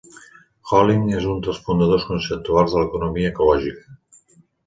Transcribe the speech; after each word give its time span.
Holling 0.69 1.03
és 1.17 1.27
un 1.33 1.43
dels 1.47 1.59
fundadors 1.67 2.07
conceptuals 2.09 2.73
de 2.75 2.81
l'economia 2.83 3.33
ecològica. 3.35 3.97